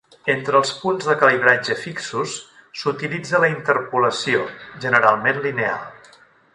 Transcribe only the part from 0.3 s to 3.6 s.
Entre els punts de calibratge fixos, s'utilitza la